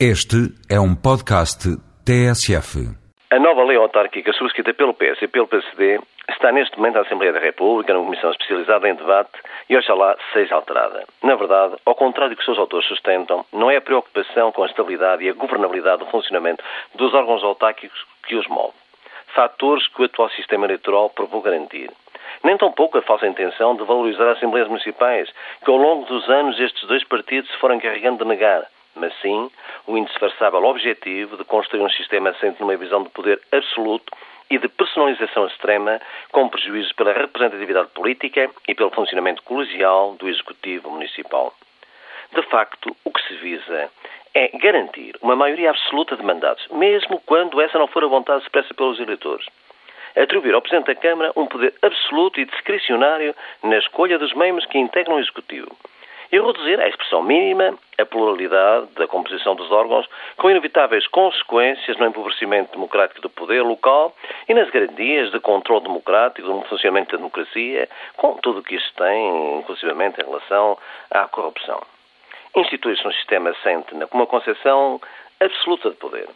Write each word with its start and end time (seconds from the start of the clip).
Este 0.00 0.50
é 0.68 0.80
um 0.80 0.92
podcast 0.92 1.70
TSF. 2.04 2.82
A 3.30 3.38
nova 3.38 3.62
lei 3.62 3.76
autárquica 3.76 4.32
subscrita 4.32 4.74
pelo 4.74 4.92
PS 4.92 5.22
e 5.22 5.28
pelo 5.28 5.46
PSD 5.46 6.00
está 6.28 6.50
neste 6.50 6.76
momento 6.76 6.96
na 6.96 7.02
Assembleia 7.02 7.32
da 7.32 7.38
República, 7.38 7.94
numa 7.94 8.06
comissão 8.06 8.32
especializada 8.32 8.88
em 8.88 8.96
debate 8.96 9.30
e 9.70 9.76
oxalá 9.76 10.16
seja 10.32 10.56
alterada. 10.56 11.04
Na 11.22 11.36
verdade, 11.36 11.76
ao 11.86 11.94
contrário 11.94 12.34
do 12.34 12.36
que 12.36 12.44
seus 12.44 12.58
autores 12.58 12.88
sustentam, 12.88 13.46
não 13.52 13.70
é 13.70 13.76
a 13.76 13.80
preocupação 13.80 14.50
com 14.50 14.64
a 14.64 14.66
estabilidade 14.66 15.22
e 15.22 15.30
a 15.30 15.32
governabilidade 15.32 16.00
do 16.00 16.10
funcionamento 16.10 16.64
dos 16.96 17.14
órgãos 17.14 17.44
autárquicos 17.44 18.04
que 18.26 18.34
os 18.34 18.48
move. 18.48 18.74
Fatores 19.32 19.86
que 19.86 20.02
o 20.02 20.06
atual 20.06 20.28
sistema 20.30 20.66
eleitoral 20.66 21.08
provou 21.10 21.40
garantir. 21.40 21.88
Nem 22.42 22.58
tampouco 22.58 22.98
a 22.98 23.02
falsa 23.02 23.28
intenção 23.28 23.76
de 23.76 23.84
valorizar 23.84 24.28
as 24.28 24.38
Assembleias 24.38 24.66
Municipais, 24.66 25.32
que 25.64 25.70
ao 25.70 25.76
longo 25.76 26.04
dos 26.06 26.28
anos 26.28 26.58
estes 26.58 26.82
dois 26.88 27.04
partidos 27.04 27.48
se 27.48 27.58
foram 27.58 27.76
encarregando 27.76 28.24
de 28.24 28.28
negar 28.28 28.66
mas 28.94 29.12
sim 29.20 29.50
o 29.86 29.96
indisfarçável 29.96 30.64
objetivo 30.64 31.36
de 31.36 31.44
construir 31.44 31.82
um 31.82 31.90
sistema 31.90 32.30
assente 32.30 32.60
numa 32.60 32.76
visão 32.76 33.02
de 33.02 33.10
poder 33.10 33.40
absoluto 33.52 34.12
e 34.50 34.58
de 34.58 34.68
personalização 34.68 35.46
extrema, 35.46 36.00
com 36.30 36.48
prejuízos 36.48 36.92
pela 36.92 37.12
representatividade 37.12 37.88
política 37.90 38.50
e 38.68 38.74
pelo 38.74 38.90
funcionamento 38.90 39.42
colegial 39.42 40.14
do 40.14 40.28
Executivo 40.28 40.90
Municipal. 40.90 41.54
De 42.32 42.42
facto, 42.42 42.94
o 43.04 43.10
que 43.10 43.26
se 43.26 43.34
visa 43.36 43.90
é 44.34 44.48
garantir 44.58 45.16
uma 45.22 45.36
maioria 45.36 45.70
absoluta 45.70 46.16
de 46.16 46.22
mandatos, 46.22 46.66
mesmo 46.68 47.20
quando 47.24 47.60
essa 47.60 47.78
não 47.78 47.86
for 47.86 48.04
a 48.04 48.08
vontade 48.08 48.42
expressa 48.42 48.74
pelos 48.74 48.98
eleitores. 48.98 49.46
Atribuir 50.16 50.54
ao 50.54 50.62
Presidente 50.62 50.86
da 50.86 50.94
Câmara 50.94 51.32
um 51.36 51.46
poder 51.46 51.74
absoluto 51.82 52.40
e 52.40 52.44
discricionário 52.44 53.34
na 53.62 53.78
escolha 53.78 54.18
dos 54.18 54.32
membros 54.34 54.66
que 54.66 54.78
integram 54.78 55.16
o 55.16 55.20
Executivo 55.20 55.74
e 56.34 56.40
reduzir 56.40 56.80
à 56.80 56.88
expressão 56.88 57.22
mínima 57.22 57.78
a 57.96 58.04
pluralidade 58.04 58.88
da 58.96 59.06
composição 59.06 59.54
dos 59.54 59.70
órgãos, 59.70 60.04
com 60.36 60.50
inevitáveis 60.50 61.06
consequências 61.06 61.96
no 61.96 62.06
empobrecimento 62.06 62.72
democrático 62.72 63.20
do 63.20 63.30
poder 63.30 63.62
local 63.62 64.12
e 64.48 64.52
nas 64.52 64.68
garantias 64.68 65.30
de 65.30 65.38
controle 65.38 65.84
democrático, 65.84 66.48
do 66.48 66.62
funcionamento 66.62 67.12
da 67.12 67.18
democracia, 67.18 67.88
com 68.16 68.34
tudo 68.38 68.58
o 68.58 68.62
que 68.64 68.74
isto 68.74 68.92
tem, 68.96 69.58
inclusivamente 69.60 70.20
em 70.20 70.24
relação 70.24 70.76
à 71.08 71.28
corrupção. 71.28 71.80
Institui-se 72.56 73.06
um 73.06 73.12
sistema 73.12 73.50
assente 73.50 73.94
com 74.10 74.18
uma 74.18 74.26
concepção 74.26 75.00
absoluta 75.38 75.90
de 75.90 75.96
poder. 75.96 76.28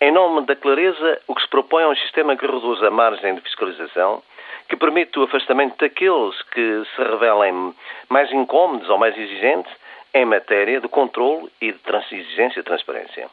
Em 0.00 0.10
nome 0.10 0.44
da 0.44 0.56
clareza, 0.56 1.20
o 1.28 1.36
que 1.36 1.42
se 1.42 1.48
propõe 1.48 1.84
é 1.84 1.86
um 1.86 1.94
sistema 1.94 2.36
que 2.36 2.44
reduz 2.44 2.82
a 2.82 2.90
margem 2.90 3.36
de 3.36 3.42
fiscalização, 3.42 4.24
que 4.68 4.76
permite 4.76 5.18
o 5.18 5.24
afastamento 5.24 5.76
daqueles 5.78 6.40
que 6.52 6.82
se 6.94 7.02
revelem 7.02 7.74
mais 8.08 8.30
incómodos 8.32 8.88
ou 8.88 8.98
mais 8.98 9.16
exigentes 9.16 9.72
em 10.14 10.24
matéria 10.24 10.80
de 10.80 10.88
controle 10.88 11.48
e 11.60 11.72
de 11.72 11.80
exigência 12.12 12.60
e 12.60 12.62
transparência. 12.62 13.28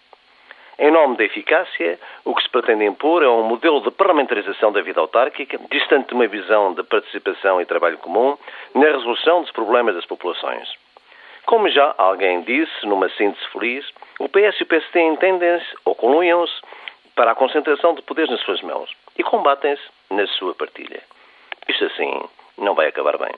Em 0.80 0.90
nome 0.90 1.18
da 1.18 1.24
eficácia, 1.24 2.00
o 2.26 2.34
que 2.34 2.42
se 2.42 2.50
pretende 2.50 2.84
impor 2.84 3.22
é 3.22 3.30
um 3.30 3.44
modelo 3.44 3.80
de 3.82 3.92
parlamentarização 3.92 4.72
da 4.72 4.82
vida 4.82 5.00
autárquica, 5.00 5.60
distante 5.70 6.10
de 6.10 6.14
uma 6.16 6.28
visão 6.28 6.74
de 6.74 6.84
participação 6.84 7.62
e 7.62 7.66
trabalho 7.66 7.98
comum 8.00 8.38
na 8.74 8.88
resolução 8.88 9.42
dos 9.42 9.52
problemas 9.52 9.94
das 9.94 10.06
populações. 10.06 10.68
Como 11.46 11.70
já 11.70 11.94
alguém 11.98 12.42
disse, 12.42 12.86
numa 12.86 13.08
síntese 13.10 13.46
feliz, 13.50 13.86
o 14.20 14.28
PS 14.28 14.60
e 14.60 14.64
o 14.64 14.66
PSD 14.66 15.02
entendem-se 15.02 15.66
ou 15.86 15.94
coluiam-se 15.94 16.60
para 17.16 17.32
a 17.32 17.36
concentração 17.36 17.94
de 17.94 18.02
poderes 18.02 18.32
nas 18.32 18.42
suas 18.42 18.62
mãos 18.62 18.90
e 19.18 19.24
combatem-se 19.24 19.84
na 20.10 20.26
sua 20.26 20.56
partilha. 20.56 21.02
Isto 21.68 21.86
assim 21.86 22.22
não 22.58 22.76
vai 22.76 22.88
acabar 22.88 23.18
bem. 23.18 23.34